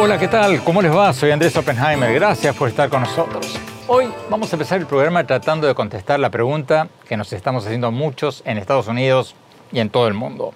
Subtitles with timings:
[0.00, 0.62] Hola, ¿qué tal?
[0.62, 1.12] ¿Cómo les va?
[1.12, 2.14] Soy Andrés Oppenheimer.
[2.14, 3.58] Gracias por estar con nosotros.
[3.88, 7.90] Hoy vamos a empezar el programa tratando de contestar la pregunta que nos estamos haciendo
[7.90, 9.34] muchos en Estados Unidos
[9.72, 10.54] y en todo el mundo.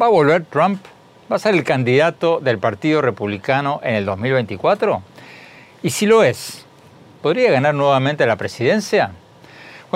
[0.00, 0.84] ¿Va a volver Trump?
[1.30, 5.02] ¿Va a ser el candidato del Partido Republicano en el 2024?
[5.82, 6.64] Y si lo es,
[7.22, 9.12] ¿podría ganar nuevamente la presidencia?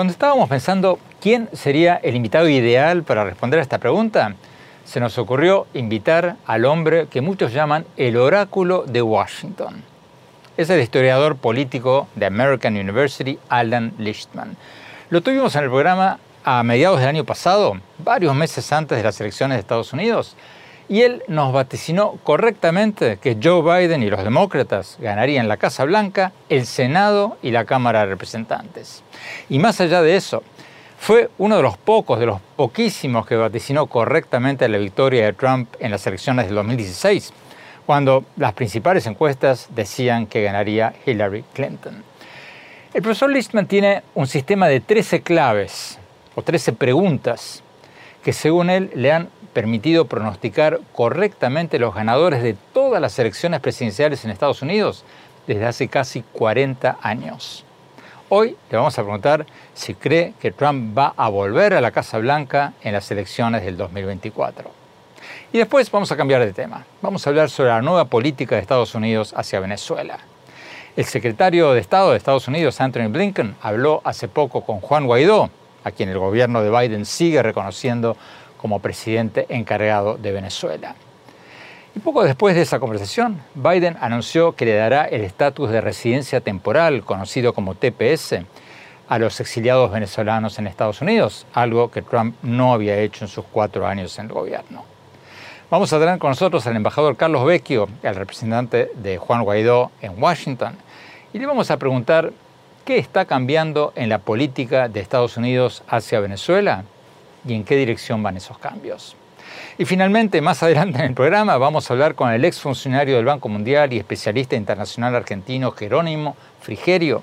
[0.01, 4.33] Cuando estábamos pensando quién sería el invitado ideal para responder a esta pregunta,
[4.83, 9.83] se nos ocurrió invitar al hombre que muchos llaman el oráculo de Washington.
[10.57, 14.57] Es el historiador político de American University, Alan Lichtman.
[15.11, 19.21] Lo tuvimos en el programa a mediados del año pasado, varios meses antes de las
[19.21, 20.35] elecciones de Estados Unidos,
[20.91, 26.33] y él nos vaticinó correctamente que Joe Biden y los demócratas ganarían la Casa Blanca,
[26.49, 29.01] el Senado y la Cámara de Representantes.
[29.47, 30.43] Y más allá de eso,
[30.99, 35.73] fue uno de los pocos, de los poquísimos que vaticinó correctamente la victoria de Trump
[35.79, 37.31] en las elecciones del 2016,
[37.85, 42.03] cuando las principales encuestas decían que ganaría Hillary Clinton.
[42.93, 45.97] El profesor Listman tiene un sistema de 13 claves
[46.35, 47.63] o 13 preguntas
[48.25, 54.23] que según él le han permitido pronosticar correctamente los ganadores de todas las elecciones presidenciales
[54.23, 55.03] en Estados Unidos
[55.47, 57.65] desde hace casi 40 años.
[58.29, 62.17] Hoy le vamos a preguntar si cree que Trump va a volver a la Casa
[62.17, 64.71] Blanca en las elecciones del 2024.
[65.51, 66.85] Y después vamos a cambiar de tema.
[67.01, 70.19] Vamos a hablar sobre la nueva política de Estados Unidos hacia Venezuela.
[70.95, 75.49] El secretario de Estado de Estados Unidos, Anthony Blinken, habló hace poco con Juan Guaidó,
[75.83, 78.15] a quien el gobierno de Biden sigue reconociendo
[78.61, 80.95] como presidente encargado de Venezuela.
[81.93, 86.39] Y poco después de esa conversación, Biden anunció que le dará el estatus de residencia
[86.39, 88.35] temporal, conocido como TPS,
[89.09, 93.43] a los exiliados venezolanos en Estados Unidos, algo que Trump no había hecho en sus
[93.43, 94.85] cuatro años en el gobierno.
[95.69, 100.21] Vamos a tener con nosotros al embajador Carlos Vecchio, el representante de Juan Guaidó en
[100.21, 100.77] Washington,
[101.33, 102.31] y le vamos a preguntar
[102.85, 106.85] qué está cambiando en la política de Estados Unidos hacia Venezuela
[107.45, 109.15] y en qué dirección van esos cambios.
[109.77, 113.49] Y finalmente, más adelante en el programa, vamos a hablar con el exfuncionario del Banco
[113.49, 117.21] Mundial y especialista internacional argentino Jerónimo Frigerio,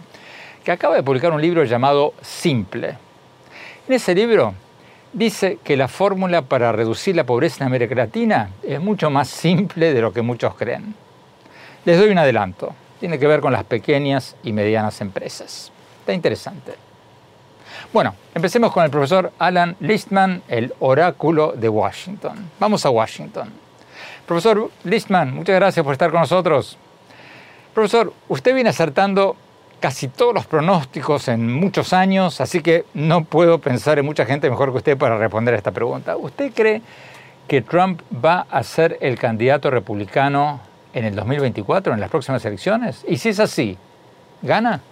[0.64, 2.96] que acaba de publicar un libro llamado Simple.
[3.86, 4.54] En ese libro
[5.12, 9.94] dice que la fórmula para reducir la pobreza en América Latina es mucho más simple
[9.94, 10.94] de lo que muchos creen.
[11.84, 12.74] Les doy un adelanto.
[13.00, 15.70] Tiene que ver con las pequeñas y medianas empresas.
[16.00, 16.87] Está interesante.
[17.90, 22.50] Bueno, empecemos con el profesor Alan Listman, el oráculo de Washington.
[22.60, 23.50] Vamos a Washington.
[24.26, 26.76] Profesor Listman, muchas gracias por estar con nosotros.
[27.72, 29.36] Profesor, usted viene acertando
[29.80, 34.50] casi todos los pronósticos en muchos años, así que no puedo pensar en mucha gente
[34.50, 36.14] mejor que usted para responder a esta pregunta.
[36.18, 36.82] ¿Usted cree
[37.46, 40.60] que Trump va a ser el candidato republicano
[40.92, 43.02] en el 2024, en las próximas elecciones?
[43.08, 43.78] Y si es así,
[44.42, 44.82] ¿gana?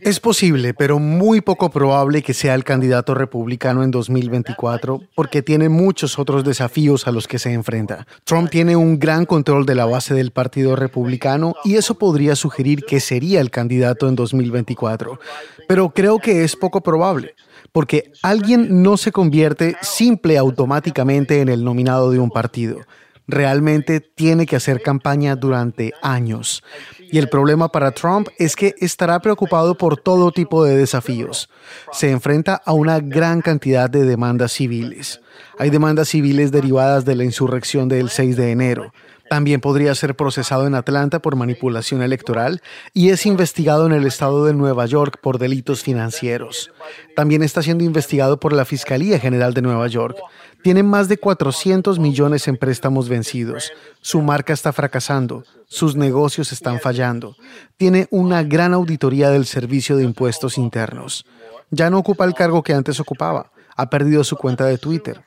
[0.00, 5.68] Es posible, pero muy poco probable que sea el candidato republicano en 2024 porque tiene
[5.68, 8.06] muchos otros desafíos a los que se enfrenta.
[8.24, 12.84] Trump tiene un gran control de la base del Partido Republicano y eso podría sugerir
[12.84, 15.18] que sería el candidato en 2024.
[15.66, 17.34] Pero creo que es poco probable
[17.72, 22.78] porque alguien no se convierte simple automáticamente en el nominado de un partido
[23.26, 26.62] realmente tiene que hacer campaña durante años.
[27.10, 31.48] Y el problema para Trump es que estará preocupado por todo tipo de desafíos.
[31.92, 35.20] Se enfrenta a una gran cantidad de demandas civiles.
[35.58, 38.92] Hay demandas civiles derivadas de la insurrección del 6 de enero.
[39.28, 42.62] También podría ser procesado en Atlanta por manipulación electoral
[42.92, 46.70] y es investigado en el estado de Nueva York por delitos financieros.
[47.16, 50.18] También está siendo investigado por la Fiscalía General de Nueva York.
[50.62, 53.72] Tiene más de 400 millones en préstamos vencidos.
[54.00, 55.44] Su marca está fracasando.
[55.66, 57.36] Sus negocios están fallando.
[57.76, 61.26] Tiene una gran auditoría del Servicio de Impuestos Internos.
[61.70, 63.50] Ya no ocupa el cargo que antes ocupaba.
[63.76, 65.22] Ha perdido su cuenta de Twitter.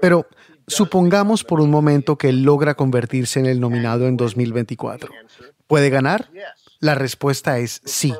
[0.00, 0.26] Pero
[0.68, 5.10] Supongamos por un momento que él logra convertirse en el nominado en 2024.
[5.66, 6.30] ¿Puede ganar?
[6.80, 8.14] La respuesta es sí.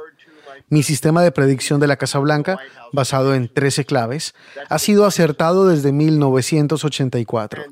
[0.70, 2.58] Mi sistema de predicción de la Casa Blanca,
[2.92, 4.34] basado en 13 claves,
[4.68, 7.62] ha sido acertado desde 1984.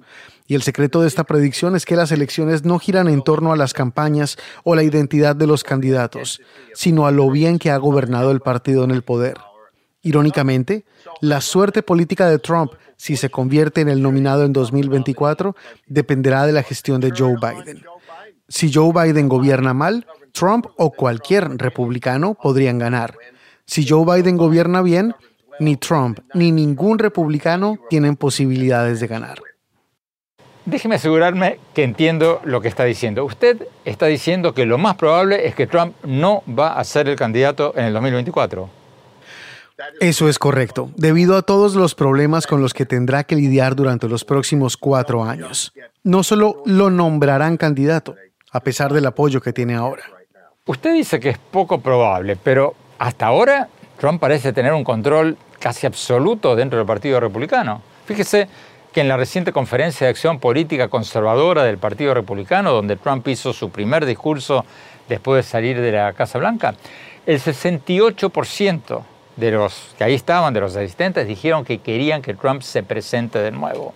[0.47, 3.57] Y el secreto de esta predicción es que las elecciones no giran en torno a
[3.57, 6.41] las campañas o la identidad de los candidatos,
[6.73, 9.37] sino a lo bien que ha gobernado el partido en el poder.
[10.03, 10.85] Irónicamente,
[11.21, 15.55] la suerte política de Trump, si se convierte en el nominado en 2024,
[15.87, 17.85] dependerá de la gestión de Joe Biden.
[18.49, 23.15] Si Joe Biden gobierna mal, Trump o cualquier republicano podrían ganar.
[23.65, 25.15] Si Joe Biden gobierna bien,
[25.59, 29.39] ni Trump ni ningún republicano tienen posibilidades de ganar.
[30.65, 33.25] Déjeme asegurarme que entiendo lo que está diciendo.
[33.25, 37.17] Usted está diciendo que lo más probable es que Trump no va a ser el
[37.17, 38.69] candidato en el 2024.
[40.01, 44.09] Eso es correcto, debido a todos los problemas con los que tendrá que lidiar durante
[44.09, 45.73] los próximos cuatro años.
[46.03, 48.15] No solo lo nombrarán candidato,
[48.53, 50.05] a pesar del apoyo que tiene ahora.
[50.65, 53.69] Usted dice que es poco probable, pero hasta ahora
[53.99, 57.83] Trump parece tener un control casi absoluto dentro del Partido Republicano.
[58.07, 58.49] Fíjese
[58.93, 63.53] que en la reciente conferencia de acción política conservadora del Partido Republicano, donde Trump hizo
[63.53, 64.65] su primer discurso
[65.09, 66.75] después de salir de la Casa Blanca,
[67.27, 69.03] el 68%
[69.37, 73.39] de los que ahí estaban, de los asistentes, dijeron que querían que Trump se presente
[73.39, 73.95] de nuevo.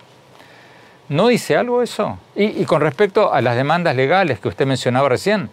[1.08, 2.18] ¿No dice algo eso?
[2.36, 5.50] Y, y con respecto a las demandas legales que usted mencionaba recién,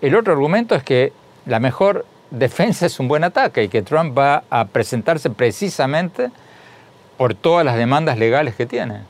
[0.00, 1.12] el otro argumento es que
[1.46, 6.30] la mejor defensa es un buen ataque y que Trump va a presentarse precisamente
[7.18, 9.02] por todas las demandas legales que tiene.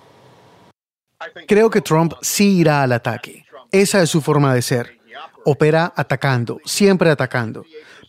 [1.47, 3.45] Creo que Trump sí irá al ataque.
[3.71, 4.99] Esa es su forma de ser.
[5.45, 7.65] Opera atacando, siempre atacando.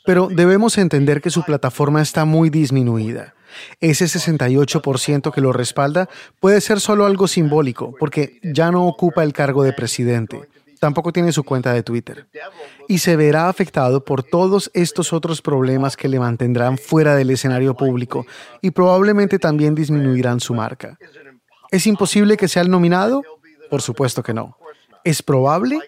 [0.05, 3.35] Pero debemos entender que su plataforma está muy disminuida.
[3.79, 6.09] Ese 68% que lo respalda
[6.39, 10.47] puede ser solo algo simbólico, porque ya no ocupa el cargo de presidente
[10.81, 12.27] tampoco tiene su cuenta de Twitter
[12.87, 17.75] y se verá afectado por todos estos otros problemas que le mantendrán fuera del escenario
[17.75, 18.25] público
[18.61, 20.97] y probablemente también disminuirán su marca.
[21.69, 23.21] ¿Es imposible que sea el nominado?
[23.69, 24.57] Por supuesto que no.
[25.03, 25.79] ¿Es probable?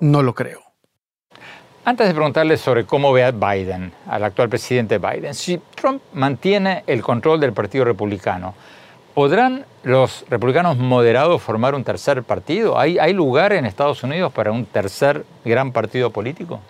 [0.00, 0.60] No lo creo.
[1.84, 6.84] Antes de preguntarle sobre cómo ve a Biden, al actual presidente Biden, si Trump mantiene
[6.86, 8.54] el control del Partido Republicano,
[9.14, 12.78] ¿Podrán los republicanos moderados formar un tercer partido?
[12.78, 16.60] ¿Hay, ¿Hay, lugar en Estados Unidos para un tercer gran partido político?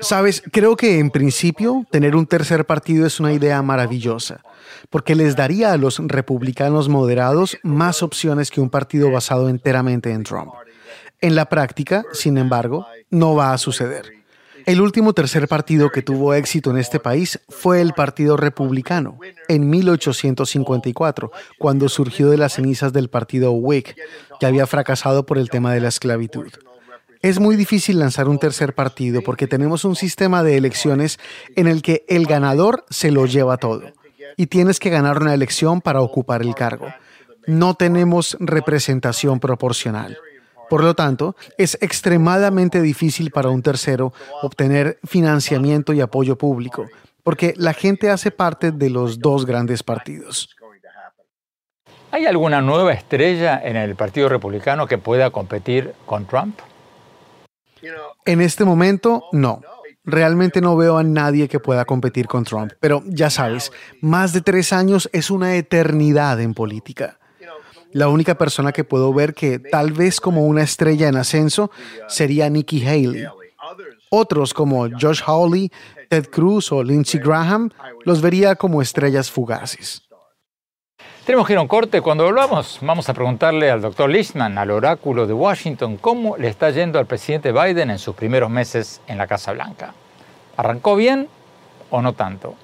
[0.00, 4.42] Sabes, creo que en principio tener un tercer partido es una idea maravillosa,
[4.90, 10.24] porque les daría a los republicanos moderados más opciones que un partido basado enteramente en
[10.24, 10.52] Trump.
[11.20, 14.24] En la práctica, sin embargo, no va a suceder.
[14.66, 19.18] El último tercer partido que tuvo éxito en este país fue el Partido Republicano,
[19.48, 23.94] en 1854, cuando surgió de las cenizas del Partido Whig,
[24.40, 26.50] que había fracasado por el tema de la esclavitud.
[27.20, 31.18] Es muy difícil lanzar un tercer partido porque tenemos un sistema de elecciones
[31.56, 33.82] en el que el ganador se lo lleva todo
[34.36, 36.88] y tienes que ganar una elección para ocupar el cargo.
[37.46, 40.18] No tenemos representación proporcional.
[40.68, 44.12] Por lo tanto, es extremadamente difícil para un tercero
[44.42, 46.86] obtener financiamiento y apoyo público,
[47.22, 50.54] porque la gente hace parte de los dos grandes partidos.
[52.10, 56.60] ¿Hay alguna nueva estrella en el Partido Republicano que pueda competir con Trump?
[58.24, 59.60] En este momento, no.
[60.04, 64.42] Realmente no veo a nadie que pueda competir con Trump, pero ya sabes, más de
[64.42, 67.18] tres años es una eternidad en política.
[67.94, 71.70] La única persona que puedo ver que tal vez como una estrella en ascenso
[72.08, 73.24] sería Nikki Haley.
[74.10, 75.70] Otros como Josh Hawley,
[76.08, 77.70] Ted Cruz o Lindsey Graham
[78.04, 80.02] los vería como estrellas fugaces.
[81.24, 82.00] Tenemos que ir a un corte.
[82.00, 86.70] Cuando volvamos, vamos a preguntarle al doctor Lishman, al oráculo de Washington, cómo le está
[86.70, 89.94] yendo al presidente Biden en sus primeros meses en la Casa Blanca.
[90.56, 91.28] ¿Arrancó bien
[91.90, 92.56] o no tanto?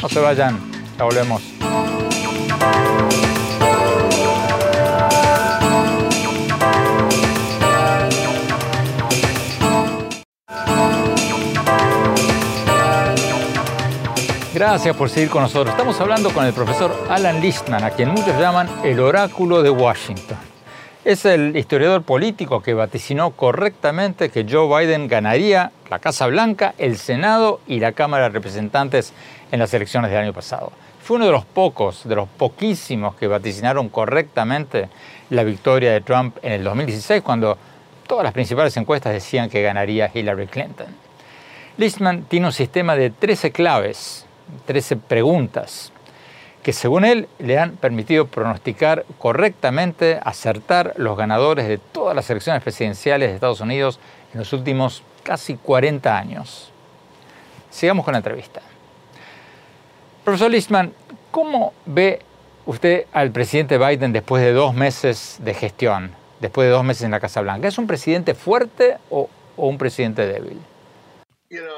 [0.00, 0.60] No se vayan,
[0.96, 1.42] ya volvemos.
[14.54, 15.70] Gracias por seguir con nosotros.
[15.70, 20.36] Estamos hablando con el profesor Alan Listman, a quien muchos llaman el oráculo de Washington.
[21.06, 26.98] Es el historiador político que vaticinó correctamente que Joe Biden ganaría la Casa Blanca, el
[26.98, 29.14] Senado y la Cámara de Representantes
[29.50, 30.70] en las elecciones del año pasado.
[31.02, 34.90] Fue uno de los pocos, de los poquísimos que vaticinaron correctamente
[35.30, 37.56] la victoria de Trump en el 2016, cuando
[38.06, 40.88] todas las principales encuestas decían que ganaría Hillary Clinton.
[41.78, 44.26] Listman tiene un sistema de 13 claves
[44.66, 45.92] 13 preguntas
[46.62, 52.62] que según él le han permitido pronosticar correctamente, acertar los ganadores de todas las elecciones
[52.62, 53.98] presidenciales de Estados Unidos
[54.32, 56.68] en los últimos casi 40 años.
[57.70, 58.60] sigamos con la entrevista.
[60.24, 60.92] Profesor Listman,
[61.30, 62.20] ¿cómo ve
[62.66, 67.10] usted al presidente Biden después de dos meses de gestión, después de dos meses en
[67.10, 67.66] la Casa Blanca?
[67.66, 70.60] ¿Es un presidente fuerte o un presidente débil?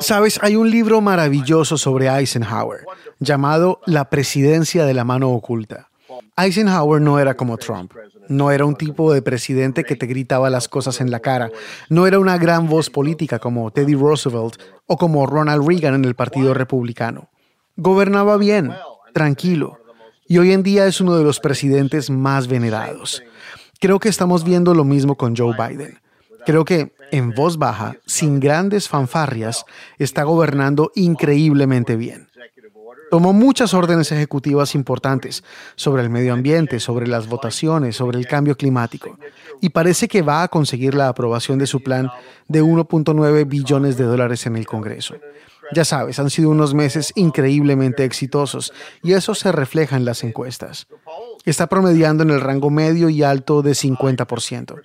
[0.01, 2.85] Sabes, hay un libro maravilloso sobre Eisenhower
[3.19, 5.89] llamado La presidencia de la mano oculta.
[6.37, 7.93] Eisenhower no era como Trump.
[8.29, 11.51] No era un tipo de presidente que te gritaba las cosas en la cara.
[11.89, 16.15] No era una gran voz política como Teddy Roosevelt o como Ronald Reagan en el
[16.15, 17.29] Partido Republicano.
[17.77, 18.73] Gobernaba bien,
[19.13, 19.81] tranquilo,
[20.27, 23.23] y hoy en día es uno de los presidentes más venerados.
[23.81, 25.99] Creo que estamos viendo lo mismo con Joe Biden.
[26.47, 29.65] Creo que en voz baja, sin grandes fanfarrias,
[29.99, 32.29] está gobernando increíblemente bien.
[33.11, 35.45] Tomó muchas órdenes ejecutivas importantes
[35.77, 39.19] sobre el medio ambiente, sobre las votaciones, sobre el cambio climático,
[39.61, 42.11] y parece que va a conseguir la aprobación de su plan
[42.49, 45.15] de 1.9 billones de dólares en el Congreso.
[45.73, 48.73] Ya sabes, han sido unos meses increíblemente exitosos
[49.03, 50.87] y eso se refleja en las encuestas.
[51.45, 54.81] Está promediando en el rango medio y alto de 50%.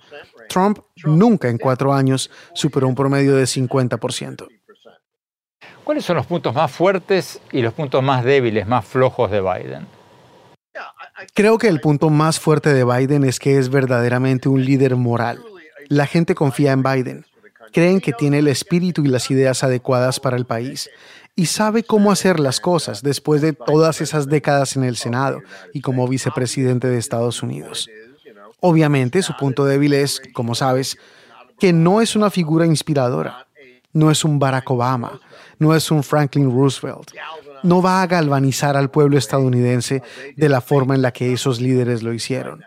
[0.50, 4.48] Trump nunca en cuatro años superó un promedio de 50%.
[5.84, 9.86] ¿Cuáles son los puntos más fuertes y los puntos más débiles, más flojos de Biden?
[11.34, 15.42] Creo que el punto más fuerte de Biden es que es verdaderamente un líder moral.
[15.88, 17.24] La gente confía en Biden
[17.72, 20.90] creen que tiene el espíritu y las ideas adecuadas para el país
[21.36, 25.40] y sabe cómo hacer las cosas después de todas esas décadas en el Senado
[25.72, 27.88] y como vicepresidente de Estados Unidos.
[28.60, 30.98] Obviamente, su punto débil es, como sabes,
[31.58, 33.46] que no es una figura inspiradora,
[33.92, 35.20] no es un Barack Obama,
[35.58, 37.10] no es un Franklin Roosevelt,
[37.62, 40.02] no va a galvanizar al pueblo estadounidense
[40.36, 42.64] de la forma en la que esos líderes lo hicieron.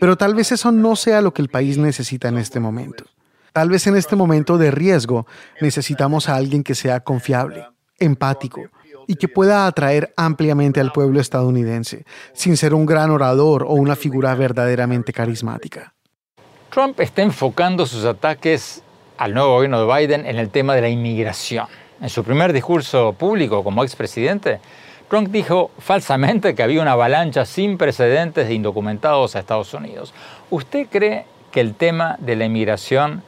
[0.00, 3.04] Pero tal vez eso no sea lo que el país necesita en este momento.
[3.52, 5.26] Tal vez en este momento de riesgo
[5.60, 7.66] necesitamos a alguien que sea confiable,
[7.98, 8.62] empático
[9.06, 13.96] y que pueda atraer ampliamente al pueblo estadounidense, sin ser un gran orador o una
[13.96, 15.94] figura verdaderamente carismática.
[16.70, 18.82] Trump está enfocando sus ataques
[19.16, 21.66] al nuevo gobierno de Biden en el tema de la inmigración.
[22.00, 24.60] En su primer discurso público como expresidente,
[25.08, 30.12] Trump dijo falsamente que había una avalancha sin precedentes de indocumentados a Estados Unidos.
[30.50, 33.22] ¿Usted cree que el tema de la inmigración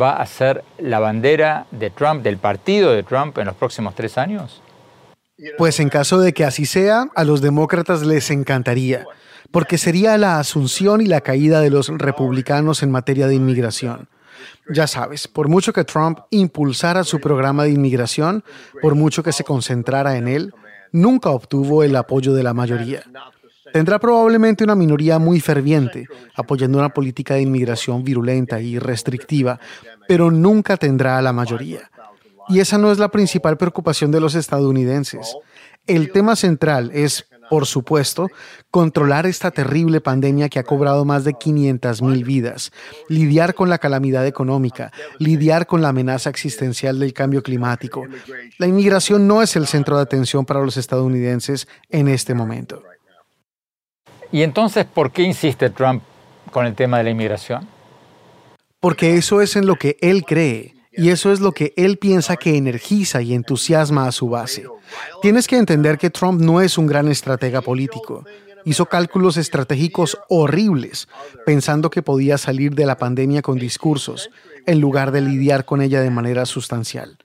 [0.00, 4.16] va a ser la bandera de Trump, del partido de Trump en los próximos tres
[4.18, 4.61] años?
[5.58, 9.06] Pues en caso de que así sea, a los demócratas les encantaría,
[9.50, 14.08] porque sería la asunción y la caída de los republicanos en materia de inmigración.
[14.68, 18.44] Ya sabes, por mucho que Trump impulsara su programa de inmigración,
[18.80, 20.54] por mucho que se concentrara en él,
[20.92, 23.02] nunca obtuvo el apoyo de la mayoría.
[23.72, 29.58] Tendrá probablemente una minoría muy ferviente, apoyando una política de inmigración virulenta y restrictiva,
[30.06, 31.90] pero nunca tendrá a la mayoría.
[32.52, 35.34] Y esa no es la principal preocupación de los estadounidenses.
[35.86, 38.28] El tema central es, por supuesto,
[38.70, 42.70] controlar esta terrible pandemia que ha cobrado más de 500.000 vidas,
[43.08, 48.04] lidiar con la calamidad económica, lidiar con la amenaza existencial del cambio climático.
[48.58, 52.82] La inmigración no es el centro de atención para los estadounidenses en este momento.
[54.30, 56.02] ¿Y entonces por qué insiste Trump
[56.50, 57.66] con el tema de la inmigración?
[58.78, 62.36] Porque eso es en lo que él cree y eso es lo que él piensa
[62.36, 64.64] que energiza y entusiasma a su base.
[65.22, 68.24] Tienes que entender que Trump no es un gran estratega político.
[68.64, 71.08] Hizo cálculos estratégicos horribles,
[71.44, 74.30] pensando que podía salir de la pandemia con discursos,
[74.66, 77.16] en lugar de lidiar con ella de manera sustancial.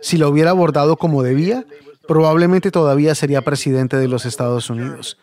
[0.00, 1.64] Si lo hubiera abordado como debía,
[2.06, 5.16] probablemente todavía sería presidente de los Estados Unidos.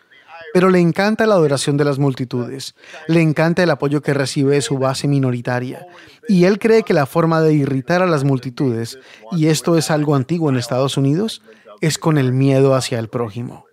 [0.54, 2.76] Pero le encanta la adoración de las multitudes,
[3.08, 5.86] le encanta el apoyo que recibe de su base minoritaria,
[6.28, 9.00] y él cree que la forma de irritar a las multitudes,
[9.32, 11.42] y esto es algo antiguo en Estados Unidos,
[11.82, 13.66] es con el miedo hacia el prójimo.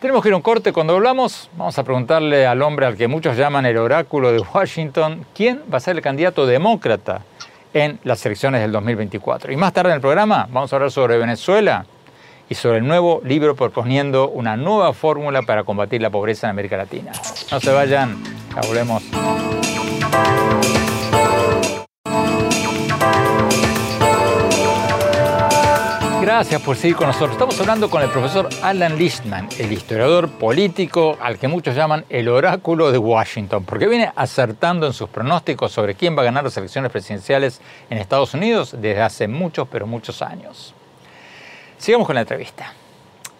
[0.00, 0.72] Tenemos que ir a un corte.
[0.72, 5.26] Cuando hablamos, vamos a preguntarle al hombre al que muchos llaman el oráculo de Washington,
[5.34, 7.20] ¿quién va a ser el candidato demócrata
[7.74, 9.52] en las elecciones del 2024?
[9.52, 11.84] Y más tarde en el programa vamos a hablar sobre Venezuela
[12.50, 16.76] y sobre el nuevo libro proponiendo una nueva fórmula para combatir la pobreza en América
[16.76, 17.12] Latina.
[17.50, 18.22] No se vayan,
[18.54, 19.04] ya volvemos.
[26.20, 27.32] Gracias por seguir con nosotros.
[27.32, 32.28] Estamos hablando con el profesor Alan Lichtman, el historiador político al que muchos llaman el
[32.28, 36.56] oráculo de Washington, porque viene acertando en sus pronósticos sobre quién va a ganar las
[36.56, 40.74] elecciones presidenciales en Estados Unidos desde hace muchos, pero muchos años.
[41.80, 42.74] Sigamos con la entrevista.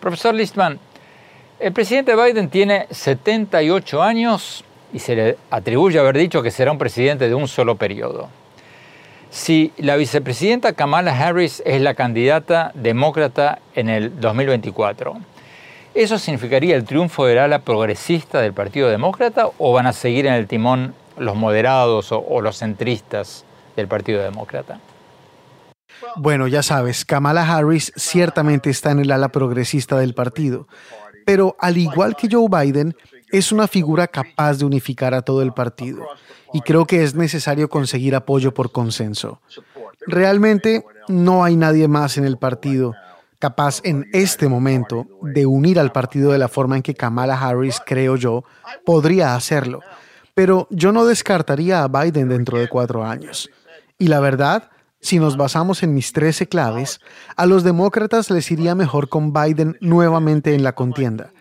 [0.00, 0.78] Profesor Listman,
[1.59, 6.78] el presidente Biden tiene 78 años y se le atribuye haber dicho que será un
[6.78, 8.30] presidente de un solo periodo.
[9.28, 15.18] Si la vicepresidenta Kamala Harris es la candidata demócrata en el 2024,
[15.92, 20.32] ¿eso significaría el triunfo del ala progresista del Partido Demócrata o van a seguir en
[20.32, 23.44] el timón los moderados o, los centristas
[23.76, 24.80] del Partido Demócrata?
[26.16, 30.66] Bueno, ya sabes, Kamala Harris ciertamente está en el ala progresista del partido,
[31.25, 32.94] pero al igual que Joe Biden,
[33.30, 36.04] es una figura capaz de unificar a todo el partido
[36.52, 39.40] y creo que es necesario conseguir apoyo por consenso.
[40.06, 42.94] Realmente no hay nadie más en el partido
[43.38, 47.80] capaz en este momento de unir al partido de la forma en que Kamala Harris,
[47.85, 48.44] creo yo,
[48.85, 49.80] podría hacerlo.
[50.35, 53.50] Pero yo no descartaría a Biden dentro de cuatro años.
[53.99, 54.70] Y la verdad,
[55.00, 57.00] si nos basamos en mis 13 claves,
[57.37, 61.33] a los demócratas les iría mejor con Biden nuevamente en la contienda,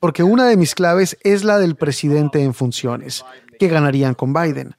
[0.00, 3.24] porque una de mis claves es la del presidente en funciones,
[3.58, 4.76] que ganarían con Biden.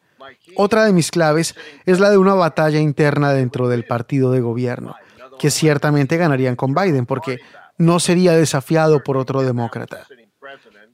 [0.58, 4.96] Otra de mis claves es la de una batalla interna dentro del partido de gobierno,
[5.40, 7.40] que ciertamente ganarían con Biden, porque
[7.78, 10.08] no sería desafiado por otro demócrata.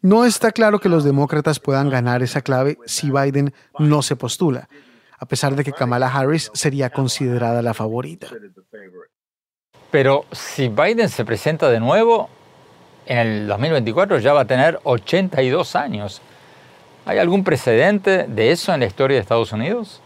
[0.02, 4.68] No está claro que los demócratas puedan ganar esa clave si Biden no se postula,
[5.22, 8.28] a pesar de que Kamala Harris sería considerada la favorita.
[9.92, 12.28] Pero si Biden se presenta de nuevo,
[13.06, 16.22] en el 2024 ya va a tener 82 años.
[17.06, 20.02] ¿Hay algún precedente de eso en la historia de Estados Unidos?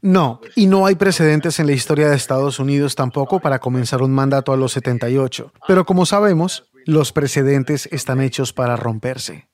[0.00, 4.12] No, y no hay precedentes en la historia de Estados Unidos tampoco para comenzar un
[4.12, 5.52] mandato a los 78.
[5.68, 9.48] Pero como sabemos, los precedentes están hechos para romperse.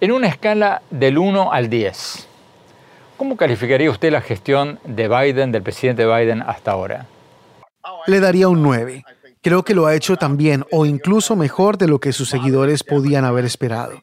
[0.00, 2.27] En una escala del 1 al 10,
[3.18, 7.08] ¿Cómo calificaría usted la gestión de Biden, del presidente Biden hasta ahora?
[8.06, 9.04] Le daría un 9.
[9.42, 12.84] Creo que lo ha hecho tan bien o incluso mejor de lo que sus seguidores
[12.84, 14.00] podían haber esperado.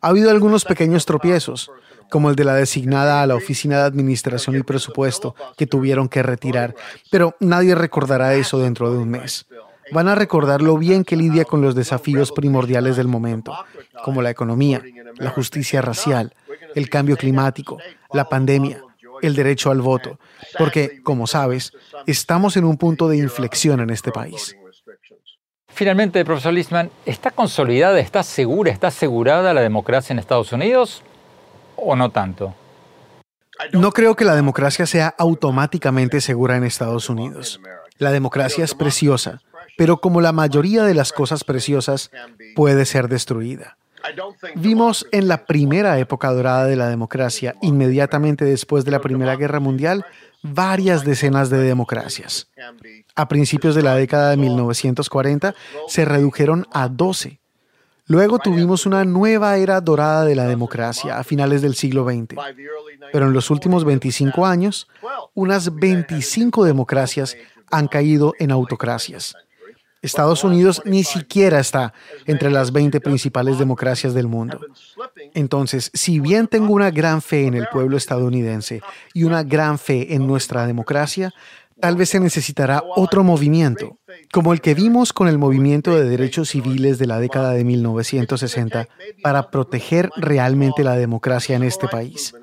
[0.00, 1.70] Ha habido algunos pequeños tropiezos,
[2.10, 6.24] como el de la designada a la Oficina de Administración y Presupuesto, que tuvieron que
[6.24, 6.74] retirar,
[7.08, 9.46] pero nadie recordará eso dentro de un mes.
[9.92, 13.56] Van a recordar lo bien que lidia con los desafíos primordiales del momento,
[14.02, 14.82] como la economía,
[15.18, 16.34] la justicia racial,
[16.76, 17.78] el cambio climático,
[18.12, 18.82] la pandemia,
[19.22, 20.20] el derecho al voto,
[20.58, 21.72] porque, como sabes,
[22.06, 24.54] estamos en un punto de inflexión en este país.
[25.68, 31.02] Finalmente, profesor Lisman, ¿está consolidada, está segura, está asegurada la democracia en Estados Unidos
[31.76, 32.54] o no tanto?
[33.72, 37.60] No creo que la democracia sea automáticamente segura en Estados Unidos.
[37.96, 39.40] La democracia es preciosa,
[39.78, 42.10] pero como la mayoría de las cosas preciosas,
[42.54, 43.78] puede ser destruida.
[44.56, 49.60] Vimos en la primera época dorada de la democracia, inmediatamente después de la Primera Guerra
[49.60, 50.04] Mundial,
[50.42, 52.48] varias decenas de democracias.
[53.14, 55.54] A principios de la década de 1940
[55.88, 57.40] se redujeron a 12.
[58.08, 62.36] Luego tuvimos una nueva era dorada de la democracia a finales del siglo XX.
[63.12, 64.88] Pero en los últimos 25 años,
[65.34, 67.36] unas 25 democracias
[67.70, 69.34] han caído en autocracias.
[70.06, 71.92] Estados Unidos ni siquiera está
[72.26, 74.60] entre las 20 principales democracias del mundo.
[75.34, 78.80] Entonces, si bien tengo una gran fe en el pueblo estadounidense
[79.12, 81.32] y una gran fe en nuestra democracia,
[81.80, 83.98] tal vez se necesitará otro movimiento,
[84.32, 88.88] como el que vimos con el movimiento de derechos civiles de la década de 1960,
[89.22, 92.34] para proteger realmente la democracia en este país.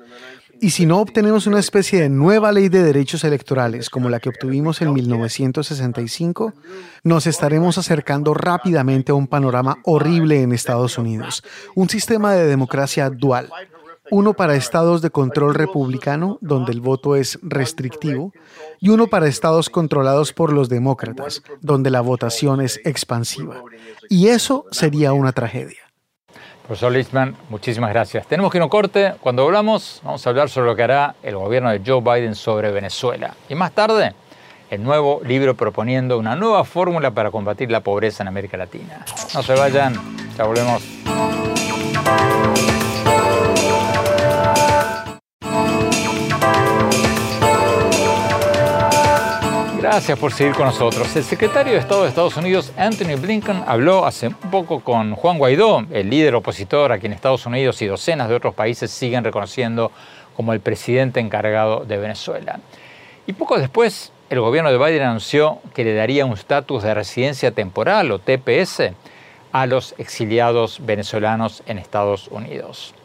[0.64, 4.30] Y si no obtenemos una especie de nueva ley de derechos electorales como la que
[4.30, 6.54] obtuvimos en 1965,
[7.02, 13.10] nos estaremos acercando rápidamente a un panorama horrible en Estados Unidos, un sistema de democracia
[13.10, 13.50] dual,
[14.10, 18.32] uno para estados de control republicano, donde el voto es restrictivo,
[18.80, 23.62] y uno para estados controlados por los demócratas, donde la votación es expansiva.
[24.08, 25.83] Y eso sería una tragedia.
[26.66, 28.26] Profesor Lichtman, muchísimas gracias.
[28.26, 29.14] Tenemos que ir a un corte.
[29.20, 32.70] Cuando hablamos, vamos a hablar sobre lo que hará el gobierno de Joe Biden sobre
[32.70, 33.34] Venezuela.
[33.50, 34.14] Y más tarde,
[34.70, 39.04] el nuevo libro proponiendo una nueva fórmula para combatir la pobreza en América Latina.
[39.34, 39.94] No se vayan,
[40.38, 40.82] ya volvemos.
[49.94, 51.14] Gracias por seguir con nosotros.
[51.14, 55.38] El secretario de Estado de Estados Unidos, Anthony Blinken, habló hace un poco con Juan
[55.38, 59.92] Guaidó, el líder opositor a quien Estados Unidos y docenas de otros países siguen reconociendo
[60.34, 62.58] como el presidente encargado de Venezuela.
[63.28, 67.52] Y poco después, el gobierno de Biden anunció que le daría un estatus de residencia
[67.52, 68.90] temporal o TPS
[69.52, 72.96] a los exiliados venezolanos en Estados Unidos.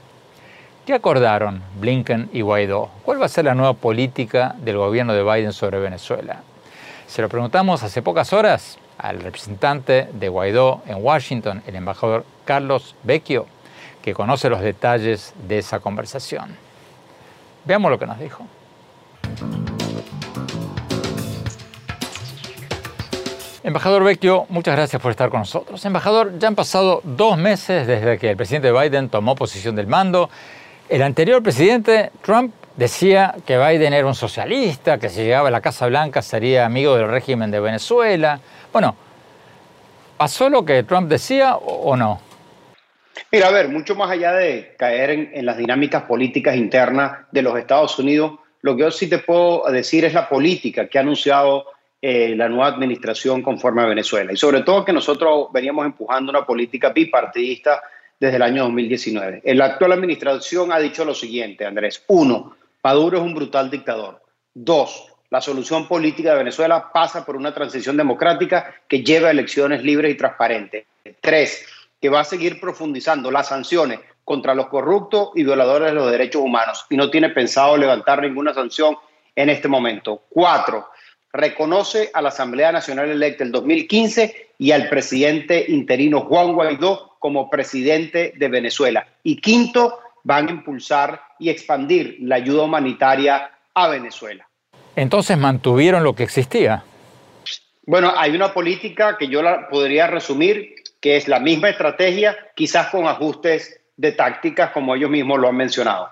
[0.88, 2.90] ¿Qué acordaron Blinken y Guaidó?
[3.06, 6.42] ¿Cuál va a ser la nueva política del gobierno de Biden sobre Venezuela?
[7.10, 12.96] Se lo preguntamos hace pocas horas al representante de Guaidó en Washington, el embajador Carlos
[13.02, 13.48] Vecchio,
[14.04, 16.56] que conoce los detalles de esa conversación.
[17.66, 18.46] Veamos lo que nos dijo.
[23.64, 25.84] Embajador Vecchio, muchas gracias por estar con nosotros.
[25.86, 30.30] Embajador, ya han pasado dos meses desde que el presidente Biden tomó posesión del mando.
[30.88, 35.60] El anterior presidente, Trump, decía que Biden era un socialista, que si llegaba a la
[35.60, 38.40] Casa Blanca sería amigo del régimen de Venezuela.
[38.72, 38.96] Bueno,
[40.16, 42.22] ¿pasó lo que Trump decía o no?
[43.34, 47.60] Mira, a ver, mucho más allá de caer en, las dinámicas políticas internas de los
[47.60, 51.66] Estados Unidos, lo que yo sí te puedo decir es la política que ha anunciado
[52.02, 54.32] eh, la nueva administración conforme a Venezuela.
[54.32, 57.84] Y sobre todo que nosotros veníamos empujando una política bipartidista
[58.18, 59.42] desde el año 2019.
[59.54, 62.04] La actual administración ha dicho lo siguiente, Andrés.
[62.08, 64.22] Uno, Maduro es un brutal dictador.
[64.54, 69.84] Dos, la solución política de Venezuela pasa por una transición democrática que lleva a elecciones
[69.84, 70.86] libres y transparentes.
[71.22, 71.66] Tres,
[72.02, 76.42] que va a seguir profundizando las sanciones contra los corruptos y violadores de los derechos
[76.42, 78.96] humanos y no tiene pensado levantar ninguna sanción
[79.36, 80.24] en este momento.
[80.30, 80.88] Cuatro,
[81.34, 87.50] reconoce a la Asamblea Nacional electa el 2015 y al presidente interino Juan Guaidó como
[87.50, 89.08] presidente de Venezuela.
[89.24, 94.48] Y quinto, van a impulsar y expandir la ayuda humanitaria a Venezuela.
[94.96, 96.84] Entonces mantuvieron lo que existía.
[97.86, 102.88] Bueno, hay una política que yo la podría resumir, que es la misma estrategia, quizás
[102.88, 106.10] con ajustes de tácticas como ellos mismos lo han mencionado.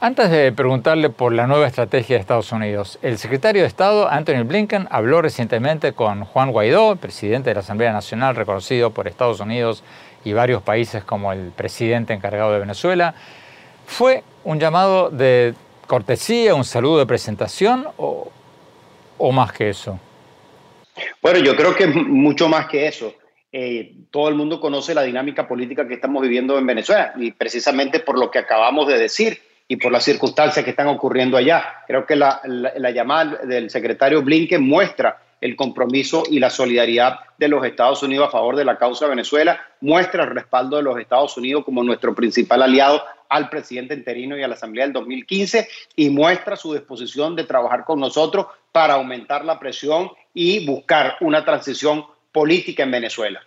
[0.00, 4.44] Antes de preguntarle por la nueva estrategia de Estados Unidos, el secretario de Estado, Anthony
[4.44, 9.82] Blinken, habló recientemente con Juan Guaidó, presidente de la Asamblea Nacional, reconocido por Estados Unidos
[10.22, 13.14] y varios países como el presidente encargado de Venezuela.
[13.86, 15.54] ¿Fue un llamado de
[15.86, 18.30] cortesía, un saludo de presentación o,
[19.18, 19.98] o más que eso?
[21.20, 23.14] Bueno, yo creo que mucho más que eso.
[23.56, 28.00] Eh, todo el mundo conoce la dinámica política que estamos viviendo en Venezuela y precisamente
[28.00, 31.84] por lo que acabamos de decir y por las circunstancias que están ocurriendo allá.
[31.86, 32.40] Creo que la,
[32.92, 38.32] llamada del secretario Blinken muestra el compromiso y la solidaridad de los Estados Unidos a
[38.32, 42.14] favor de la causa de Venezuela, muestra el respaldo de los Estados Unidos como nuestro
[42.14, 47.36] principal aliado al presidente interino y a la Asamblea del 2015 y muestra su disposición
[47.36, 53.40] de trabajar con nosotros para aumentar la presión y buscar una transición política en Venezuela.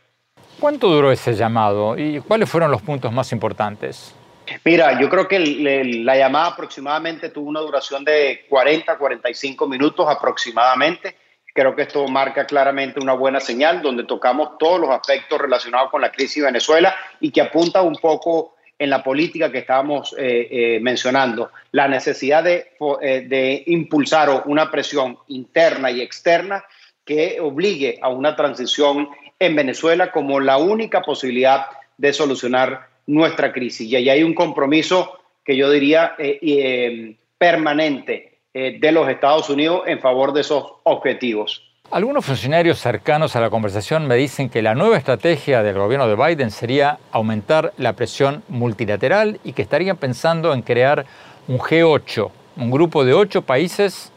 [0.59, 4.15] ¿Cuánto duró ese llamado y cuáles fueron los puntos más importantes?
[4.63, 11.15] Mira, yo creo que la llamada aproximadamente tuvo una duración de 40, 45 minutos aproximadamente.
[11.53, 16.01] Creo que esto marca claramente una buena señal donde tocamos todos los aspectos relacionados con
[16.01, 20.47] la crisis de Venezuela y que apunta un poco en la política que estábamos eh,
[20.49, 26.63] eh, mencionando, la necesidad de, eh, de impulsar una presión interna y externa
[27.03, 29.09] que obligue a una transición
[29.39, 31.65] en Venezuela como la única posibilidad
[31.97, 33.89] de solucionar nuestra crisis.
[33.89, 39.99] Y ahí hay un compromiso que yo diría eh, permanente de los Estados Unidos en
[39.99, 41.66] favor de esos objetivos.
[41.89, 46.17] Algunos funcionarios cercanos a la conversación me dicen que la nueva estrategia del gobierno de
[46.17, 51.05] Biden sería aumentar la presión multilateral y que estarían pensando en crear
[51.47, 54.11] un G8, un grupo de ocho países,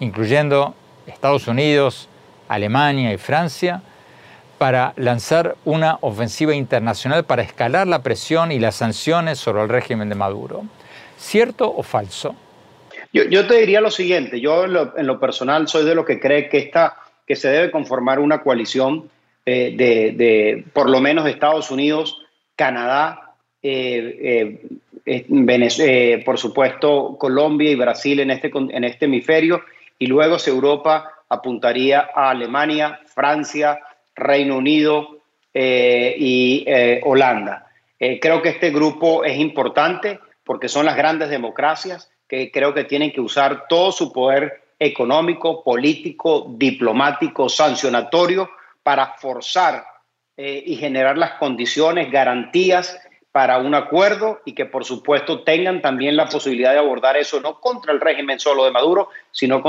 [0.00, 0.74] incluyendo
[1.06, 2.08] Estados Unidos,
[2.48, 3.82] Alemania y Francia,
[4.58, 10.08] para lanzar una ofensiva internacional para escalar la presión y las sanciones sobre el régimen
[10.08, 10.64] de Maduro.
[11.16, 12.34] ¿Cierto o falso?
[13.14, 16.58] Yo, te diría lo siguiente, yo en lo, personal soy de los que cree que,
[16.58, 19.08] esta, que se debe conformar una coalición
[19.46, 22.20] eh, de, por lo menos Estados Unidos,
[22.56, 24.58] Canadá, eh,
[25.06, 29.62] eh, por supuesto Colombia y Brasil en este, en este hemisferio,
[29.96, 33.78] y luego si Europa apuntaría a Alemania, Francia,
[34.16, 35.18] Reino Unido
[35.54, 36.66] y
[37.04, 37.68] Holanda.
[37.96, 43.12] Creo que este grupo es importante porque son las grandes democracias que creo que tienen
[43.12, 48.50] que usar todo su poder económico, político, diplomático, sancionatorio
[48.82, 49.84] para forzar
[50.36, 52.98] y generar las condiciones, garantías
[53.34, 57.60] para un acuerdo y que por supuesto tengan también la posibilidad de abordar eso no
[57.60, 59.60] contra el régimen solo de Maduro, sino,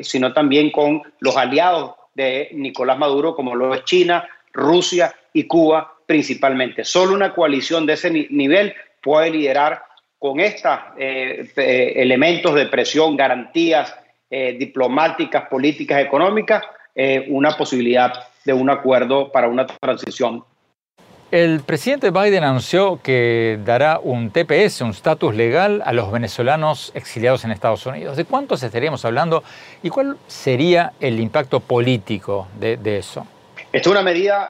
[0.00, 5.92] sino también con los aliados de Nicolás Maduro, como lo es China, Rusia y Cuba
[6.06, 6.84] principalmente.
[6.84, 9.82] Solo una coalición de ese nivel puede liderar
[10.20, 13.96] con estos eh, eh, elementos de presión, garantías
[14.30, 16.62] eh, diplomáticas, políticas, económicas,
[17.28, 18.12] una posibilidad
[18.44, 20.44] de un acuerdo para una transición
[21.30, 27.44] el presidente Biden anunció que dará un TPS, un estatus legal, a los venezolanos exiliados
[27.44, 28.16] en Estados Unidos.
[28.16, 29.44] ¿De cuántos estaríamos hablando
[29.80, 33.28] y cuál sería el impacto político de, eso?
[33.72, 34.48] Esta es una medida,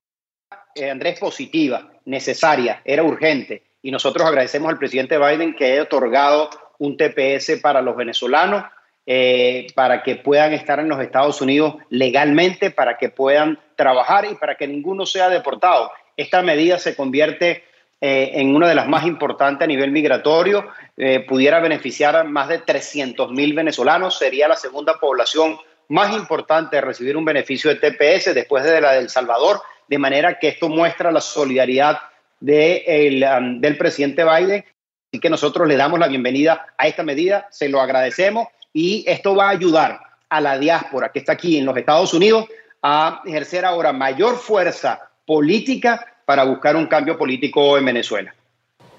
[0.75, 3.63] eh, Andrés, positiva, necesaria, era urgente.
[3.83, 8.65] Y nosotros agradecemos al presidente Biden que haya otorgado un TPS para los venezolanos.
[9.07, 14.37] eh, para que puedan estar en los Estados Unidos legalmente, para que puedan trabajar y
[14.37, 15.91] para que ninguno sea deportado.
[16.17, 17.65] Esta medida se convierte
[18.01, 22.49] eh, en una de las más importantes a nivel migratorio, eh, pudiera beneficiar a más
[22.49, 27.77] de 300 mil venezolanos, sería la segunda población más importante de recibir un beneficio de
[27.77, 31.99] TPS después de la del Salvador, de manera que esto muestra la solidaridad
[32.41, 34.65] um, del presidente Biden.
[35.13, 39.35] Así que nosotros le damos la bienvenida a esta medida, se lo agradecemos y esto
[39.35, 42.47] va a ayudar a la diáspora que está aquí en los Estados Unidos
[42.83, 48.35] a ejercer ahora mayor fuerza política para buscar un cambio político en Venezuela.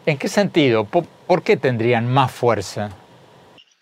[0.06, 0.84] ¿En qué sentido?
[0.84, 2.89] ¿Por, qué tendrían más fuerza?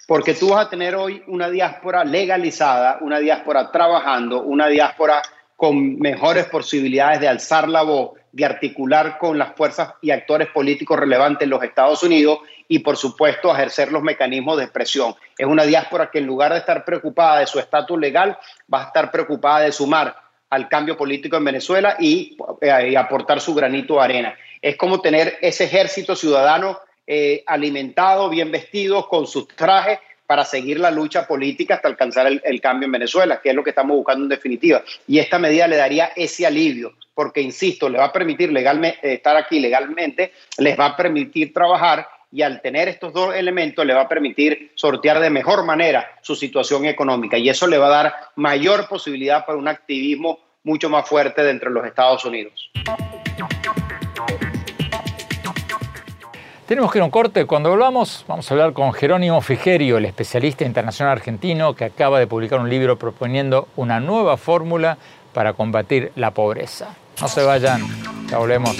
[0.07, 5.21] Porque tú vas a tener hoy una diáspora legalizada, una diáspora trabajando, una diáspora
[5.55, 10.99] con mejores posibilidades de alzar la voz, de articular con las fuerzas y actores políticos
[10.99, 15.15] relevantes en los Estados Unidos y, por supuesto, ejercer los mecanismos de expresión.
[15.37, 18.37] Es una diáspora que en lugar de estar preocupada de su estatus legal,
[18.71, 20.15] va a estar preocupada de sumar
[20.49, 24.35] al cambio político en Venezuela y, eh, aportar su granito de arena.
[24.61, 30.79] Es como tener ese ejército ciudadano eh, alimentado, bien vestido, con sus trajes para seguir
[30.79, 34.25] la lucha política hasta alcanzar el, cambio en Venezuela, que es lo que estamos buscando
[34.25, 34.83] en definitiva.
[35.07, 39.13] Y esta medida le daría ese alivio, porque, insisto, le va a permitir legalmente, eh,
[39.13, 43.95] estar aquí legalmente, les va a permitir trabajar y al tener estos dos elementos le
[43.95, 48.03] va a permitir sortear de mejor manera su situación económica y eso le va a
[48.03, 52.69] dar mayor posibilidad para un activismo mucho más fuerte dentro de los Estados Unidos.
[56.69, 57.47] Tenemos que ir a un corte.
[57.47, 62.27] Cuando volvamos, vamos a hablar con Jerónimo Frigerio, el especialista internacional argentino que acaba de
[62.27, 64.99] publicar un libro proponiendo una nueva fórmula
[65.33, 66.89] para combatir la pobreza.
[67.19, 67.81] No se vayan,
[68.29, 68.77] ya volvemos.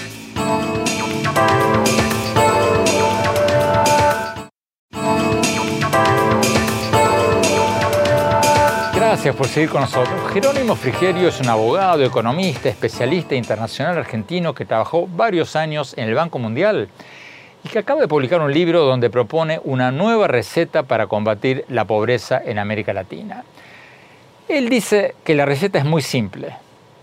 [8.94, 10.32] Gracias por seguir con nosotros.
[10.32, 16.14] Jerónimo Frigerio es un abogado, economista, especialista internacional argentino que trabajó varios años en el
[16.14, 16.88] Banco Mundial
[17.64, 21.86] y que acaba de publicar un libro donde propone una nueva receta para combatir la
[21.86, 23.44] pobreza en América Latina.
[24.48, 26.56] Él dice que la receta es muy simple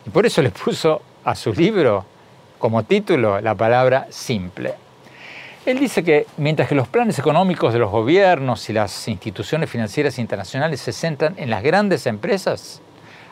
[0.07, 2.05] y por eso le puso a su libro
[2.59, 4.75] como título la palabra simple.
[5.67, 10.19] Él dice que mientras que los planes económicos de los gobiernos y las instituciones financieras
[10.19, 12.81] internacionales se centran en las grandes empresas,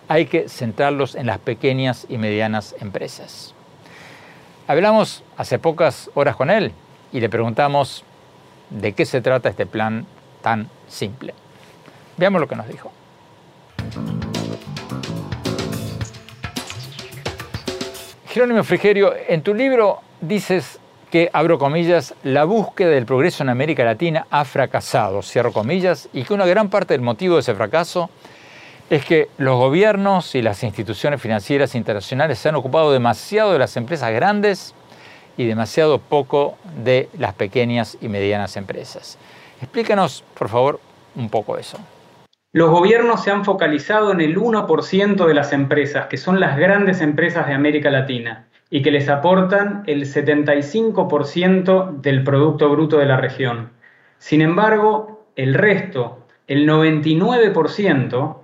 [0.09, 3.55] hay que centrarlos en las pequeñas y medianas empresas.
[4.67, 6.73] Hablamos hace pocas horas con él
[7.15, 8.05] y le preguntamos
[8.71, 10.05] de qué se trata este plan
[10.43, 11.33] tan simple.
[12.17, 12.91] Veamos lo que nos dijo.
[18.27, 20.81] Jerónimo Frigerio, en tu libro dices
[21.13, 26.25] que, abro comillas, la búsqueda del progreso en América Latina ha fracasado, cierro comillas, y
[26.25, 28.11] que una gran parte del motivo de ese fracaso
[28.91, 33.77] es que los gobiernos y las instituciones financieras internacionales se han ocupado demasiado de las
[33.77, 34.75] empresas grandes
[35.37, 39.19] y demasiado poco de las pequeñas y medianas empresas.
[39.61, 40.81] Explícanos, por favor,
[41.15, 41.79] un poco eso.
[42.53, 47.01] Los gobiernos se han focalizado en el 1% de las empresas, que son las grandes
[47.01, 53.17] empresas de América Latina y que les aportan el 75% del Producto Bruto de la
[53.17, 53.71] región.
[54.19, 58.37] Sin embargo, el resto, el 99%,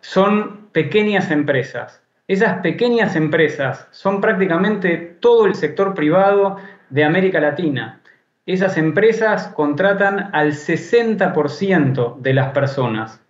[0.00, 2.02] son pequeñas empresas.
[2.28, 6.56] Esas pequeñas empresas son prácticamente todo el sector privado
[6.90, 8.00] de América Latina.
[8.46, 13.22] Esas empresas contratan al 60% de las personas.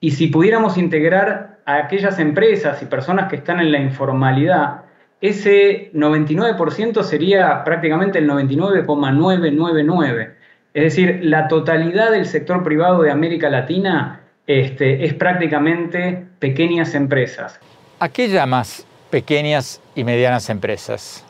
[0.00, 4.84] Y si pudiéramos integrar a aquellas empresas y personas que están en la informalidad,
[5.20, 10.36] ese 99% sería prácticamente el 99,999.
[10.72, 17.60] Es decir, la totalidad del sector privado de América Latina este, es prácticamente pequeñas empresas.
[18.00, 21.24] ¿A qué llamas pequeñas y medianas empresas?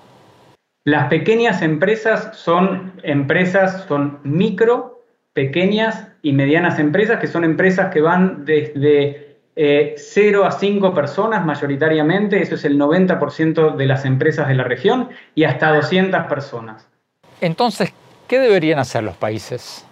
[0.84, 5.02] Las pequeñas empresas son empresas, son micro,
[5.32, 11.46] pequeñas y medianas empresas, que son empresas que van desde 0 eh, a 5 personas
[11.46, 16.86] mayoritariamente, eso es el 90% de las empresas de la región, y hasta 200 personas.
[17.40, 17.94] Entonces,
[18.26, 19.86] ¿qué deberían hacer los países?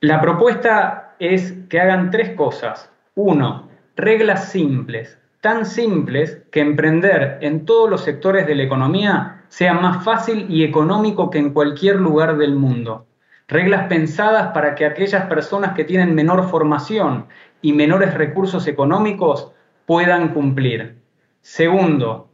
[0.00, 2.88] La propuesta es que hagan tres cosas.
[3.16, 9.74] Uno, reglas simples, tan simples que emprender en todos los sectores de la economía sea
[9.74, 13.04] más fácil y económico que en cualquier lugar del mundo.
[13.46, 17.26] Reglas pensadas para que aquellas personas que tienen menor formación
[17.60, 19.52] y menores recursos económicos
[19.84, 20.96] puedan cumplir.
[21.42, 22.30] Segundo,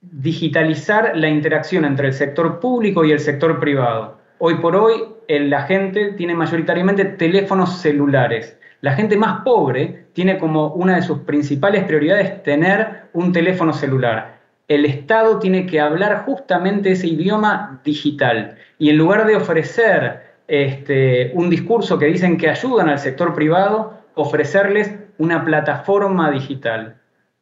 [0.00, 4.18] digitalizar la interacción entre el sector público y el sector privado.
[4.38, 8.58] Hoy por hoy la gente tiene mayoritariamente teléfonos celulares.
[8.80, 14.40] La gente más pobre tiene como una de sus principales prioridades tener un teléfono celular.
[14.68, 21.32] El Estado tiene que hablar justamente ese idioma digital y en lugar de ofrecer este,
[21.34, 26.96] un discurso que dicen que ayudan al sector privado, ofrecerles una plataforma digital.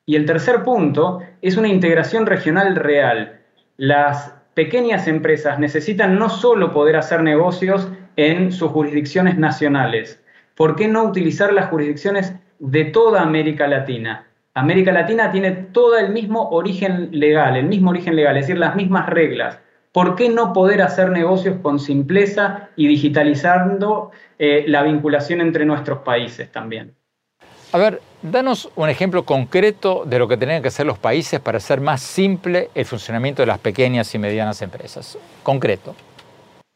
[0.06, 3.40] Y el tercer punto es una integración regional real.
[3.76, 10.22] Las pequeñas empresas necesitan no solo poder hacer negocios en sus jurisdicciones nacionales,
[10.54, 14.26] ¿por qué no utilizar las jurisdicciones de toda América Latina?
[14.54, 18.76] América Latina tiene todo el mismo origen legal, el mismo origen legal, es decir, las
[18.76, 19.58] mismas reglas.
[19.92, 26.00] ¿Por qué no poder hacer negocios con simpleza y digitalizando eh, la vinculación entre nuestros
[26.00, 26.94] países también?
[27.72, 31.58] A ver, danos un ejemplo concreto de lo que tienen que hacer los países para
[31.58, 35.18] hacer más simple el funcionamiento de las pequeñas y medianas empresas.
[35.42, 35.94] Concreto.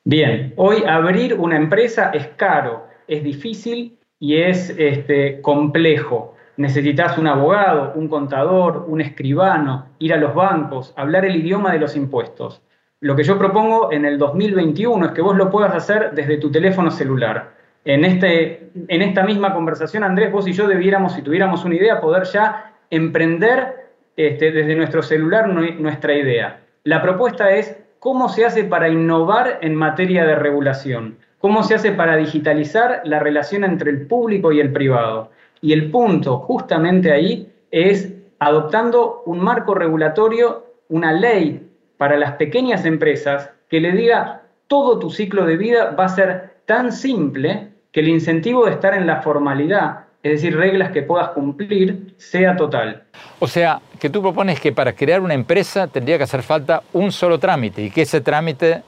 [0.05, 6.35] Bien, hoy abrir una empresa es caro, es difícil y es este, complejo.
[6.57, 11.79] Necesitas un abogado, un contador, un escribano, ir a los bancos, hablar el idioma de
[11.79, 12.63] los impuestos.
[13.01, 16.51] Lo que yo propongo en el 2021 es que vos lo puedas hacer desde tu
[16.51, 17.53] teléfono celular
[17.85, 22.01] en, este, en esta misma conversación, Andrés, vos y yo debiéramos, si tuviéramos una idea,
[22.01, 26.61] poder ya emprender este, desde nuestro celular nuestra idea.
[26.85, 31.93] La propuesta es cómo se hace para innovar en materia de regulación, cómo se hace
[31.93, 35.31] para digitalizar la relación entre el público y el privado.
[35.61, 42.87] Y el punto justamente ahí es adoptando un marco regulatorio, una ley para las pequeñas
[42.87, 48.01] empresas que le diga todo tu ciclo de vida va a ser tan simple que
[48.01, 53.03] el incentivo de estar en la formalidad, es decir, reglas que puedas cumplir, sea total.
[53.39, 57.13] O sea, que tú propones que para crear una empresa tendría que hacer falta un
[57.13, 58.83] solo trámite y que ese trámite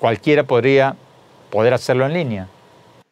[0.00, 0.96] cualquiera podría
[1.50, 2.48] poder hacerlo en línea.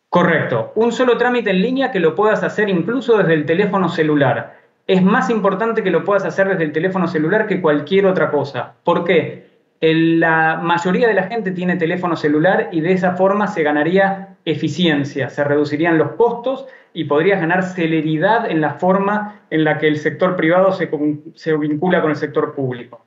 [0.09, 4.57] Correcto, un solo trámite en línea que lo puedas hacer incluso desde el teléfono celular.
[4.87, 8.75] Es más importante que lo puedas hacer desde el teléfono celular que cualquier otra cosa.
[8.85, 9.47] ¿Por qué?
[9.79, 15.29] la mayoría de la gente tiene teléfono celular y de esa forma se ganaría eficiencia,
[15.29, 19.99] se reducirían los costos y podrías ganar celeridad en la forma en la que el
[19.99, 20.89] sector privado se,
[21.35, 23.05] se vincula con el sector público.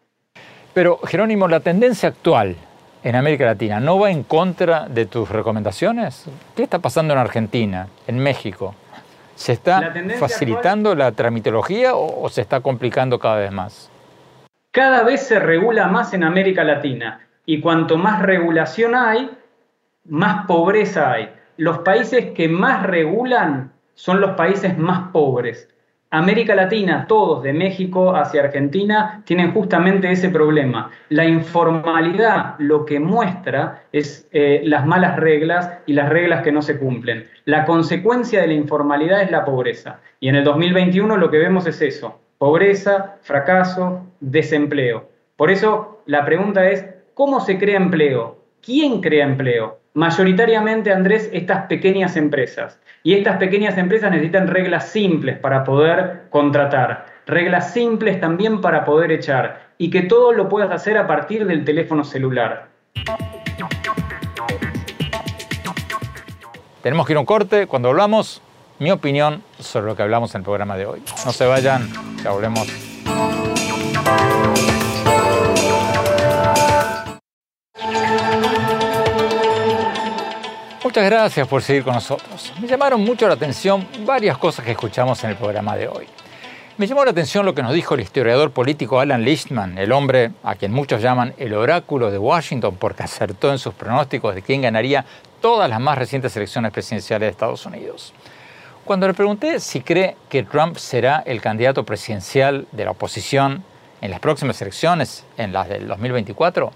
[0.73, 2.55] Pero, Jerónimo, la tendencia actual
[3.03, 6.25] en América Latina no va en contra de tus recomendaciones.
[6.55, 8.75] ¿Qué está pasando en Argentina, en México?
[9.35, 13.89] ¿Se está facilitando la tramitología o se está complicando cada vez más?
[14.71, 19.31] Cada vez se regula más en América Latina y cuanto más regulación hay,
[20.05, 21.33] más pobreza hay.
[21.57, 25.67] Los países que más regulan son los países más pobres.
[26.11, 30.89] América Latina, todos, de México hacia Argentina, tienen justamente ese problema.
[31.09, 36.63] La informalidad lo que muestra es eh, las malas reglas y las reglas que no
[36.63, 37.27] se cumplen.
[37.45, 39.99] La consecuencia de la informalidad es la pobreza.
[40.19, 45.09] Y en el 2021 lo que vemos es eso, pobreza, fracaso, desempleo.
[45.35, 48.39] Por eso la pregunta es, ¿cómo se crea empleo?
[48.63, 49.78] ¿Quién crea empleo?
[49.99, 52.79] Mayoritariamente, Andrés, estas pequeñas empresas.
[53.03, 59.11] Y estas pequeñas empresas necesitan reglas simples para poder contratar, reglas simples también para poder
[59.11, 62.69] echar y que todo lo puedas hacer a partir del teléfono celular.
[66.81, 67.67] Tenemos que ir a un corte.
[67.67, 68.41] Cuando hablamos,
[68.79, 71.03] mi opinión sobre lo que hablamos en el programa de hoy.
[71.25, 71.89] No se vayan,
[72.23, 72.69] ya volvemos.
[80.89, 82.51] Muchas gracias por seguir con nosotros.
[82.59, 86.07] Me llamaron mucho la atención varias cosas que escuchamos en el programa de hoy.
[86.79, 90.31] Me llamó la atención lo que nos dijo el historiador político Alan Lichtman, el hombre
[90.41, 94.63] a quien muchos llaman el oráculo de Washington porque acertó en sus pronósticos de quién
[94.63, 95.05] ganaría
[95.41, 98.11] todas las más recientes elecciones presidenciales de Estados Unidos.
[98.83, 103.63] Cuando le pregunté si cree que Trump será el candidato presidencial de la oposición
[104.01, 106.71] en las próximas elecciones, en las del 2024,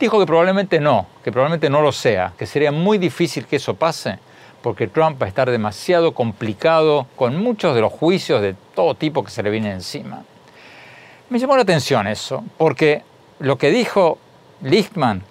[0.00, 3.74] dijo que probablemente no, que probablemente no lo sea, que sería muy difícil que eso
[3.74, 4.18] pase,
[4.62, 9.22] porque Trump va a estar demasiado complicado con muchos de los juicios de todo tipo
[9.22, 10.24] que se le vienen encima.
[11.28, 13.02] Me llamó la atención eso, porque
[13.38, 14.18] lo que dijo
[14.62, 15.22] Lichtman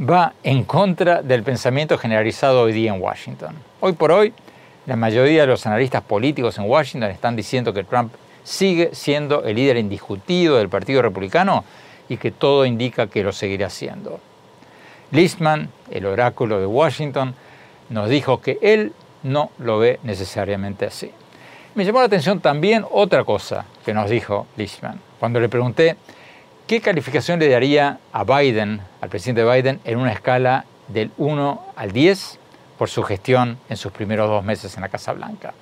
[0.00, 3.56] va en contra del pensamiento generalizado hoy día en Washington.
[3.80, 4.32] Hoy por hoy,
[4.86, 8.12] la mayoría de los analistas políticos en Washington están diciendo que Trump
[8.44, 11.64] sigue siendo el líder indiscutido del Partido Republicano
[12.12, 14.20] y que todo indica que lo seguirá siendo.
[15.12, 17.34] Listman, el oráculo de Washington,
[17.88, 18.92] nos dijo que él
[19.22, 21.10] no lo ve necesariamente así.
[21.74, 25.00] Me llamó la atención también otra cosa que nos dijo Listman.
[25.18, 25.96] Cuando le pregunté
[26.66, 31.92] qué calificación le daría a Biden, al presidente Biden, en una escala del 1 al
[31.92, 32.38] 10,
[32.76, 35.54] por su gestión en sus primeros dos meses en la Casa Blanca.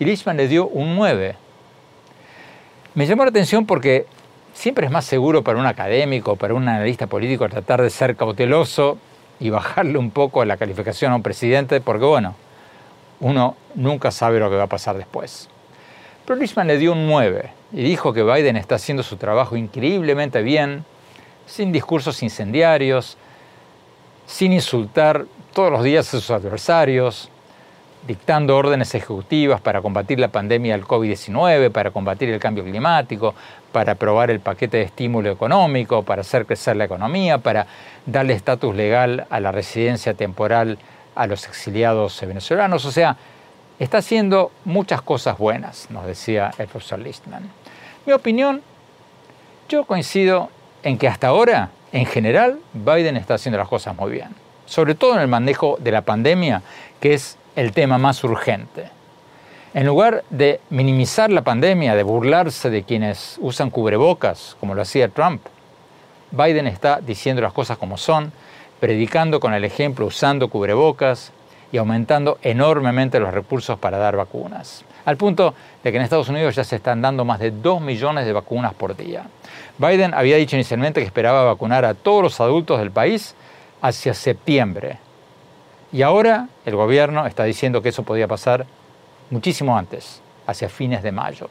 [0.00, 1.36] Y Lichman le dio un 9.
[2.94, 4.06] Me llamó la atención porque
[4.56, 8.98] siempre es más seguro para un académico, para un analista político tratar de ser cauteloso
[9.38, 12.34] y bajarle un poco la calificación a un presidente, porque bueno,
[13.20, 15.50] uno nunca sabe lo que va a pasar después.
[16.24, 20.42] Pero Lichman le dio un 9 y dijo que Biden está haciendo su trabajo increíblemente
[20.42, 20.84] bien,
[21.44, 23.18] sin discursos incendiarios,
[24.26, 27.28] sin insultar todos los días a sus adversarios,
[28.06, 33.34] dictando órdenes ejecutivas para combatir la pandemia del COVID-19, para combatir el cambio climático,
[33.72, 37.66] para aprobar el paquete de estímulo económico, para hacer crecer la economía, para
[38.06, 40.78] darle estatus legal a la residencia temporal
[41.14, 42.84] a los exiliados venezolanos.
[42.84, 43.16] O sea,
[43.78, 47.50] está haciendo muchas cosas buenas, nos decía el profesor Listman.
[48.06, 48.62] Mi opinión,
[49.68, 50.50] yo coincido
[50.82, 54.28] en que hasta ahora, en general, Biden está haciendo las cosas muy bien.
[54.66, 56.62] Sobre todo en el manejo de la pandemia,
[57.00, 58.90] que es el tema más urgente.
[59.74, 65.08] En lugar de minimizar la pandemia, de burlarse de quienes usan cubrebocas, como lo hacía
[65.08, 65.42] Trump,
[66.30, 68.32] Biden está diciendo las cosas como son,
[68.78, 71.32] predicando con el ejemplo usando cubrebocas
[71.72, 74.84] y aumentando enormemente los recursos para dar vacunas.
[75.04, 78.26] Al punto de que en Estados Unidos ya se están dando más de 2 millones
[78.26, 79.24] de vacunas por día.
[79.78, 83.34] Biden había dicho inicialmente que esperaba vacunar a todos los adultos del país
[83.80, 84.98] hacia septiembre.
[85.92, 88.66] Y ahora el gobierno está diciendo que eso podía pasar
[89.30, 91.48] muchísimo antes, hacia fines de mayo.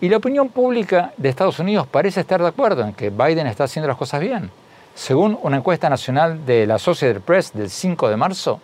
[0.00, 3.64] Y la opinión pública de Estados Unidos parece estar de acuerdo en que Biden está
[3.64, 4.50] haciendo las cosas bien.
[4.94, 8.60] Según una encuesta nacional de la Associated Press del 5 de marzo,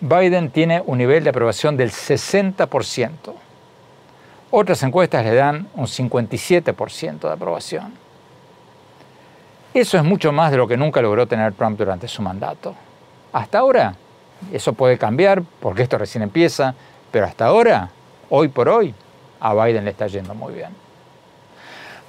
[0.00, 3.10] Biden tiene un nivel de aprobación del 60%.
[4.50, 7.92] Otras encuestas le dan un 57% de aprobación.
[9.72, 12.76] Eso es mucho más de lo que nunca logró tener Trump durante su mandato.
[13.34, 13.96] Hasta ahora,
[14.52, 16.76] eso puede cambiar porque esto recién empieza,
[17.10, 17.90] pero hasta ahora,
[18.30, 18.94] hoy por hoy,
[19.40, 20.70] a Biden le está yendo muy bien.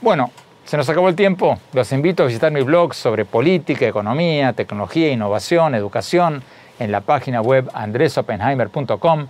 [0.01, 0.29] Bueno,
[0.65, 1.57] se nos acabó el tiempo.
[1.73, 6.43] Los invito a visitar mi blog sobre política, economía, tecnología, innovación, educación
[6.77, 9.27] en la página web andresopenheimer.com.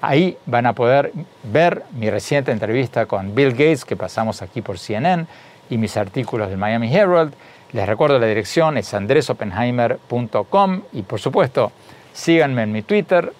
[0.00, 1.12] Ahí van a poder
[1.42, 5.26] ver mi reciente entrevista con Bill Gates que pasamos aquí por CNN
[5.70, 7.34] y mis artículos del Miami Herald.
[7.72, 11.72] Les recuerdo la dirección es andresopenheimer.com y por supuesto
[12.12, 13.32] síganme en mi Twitter,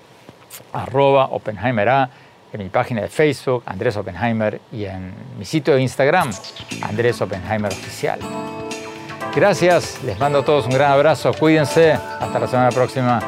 [0.72, 2.08] arroba OpenheimerA,
[2.52, 6.30] en mi página de Facebook, Andrés Oppenheimer, y en mi sitio de Instagram,
[6.82, 8.20] Andrés Oppenheimer Oficial.
[9.34, 13.20] Gracias, les mando a todos un gran abrazo, cuídense, hasta la semana próxima.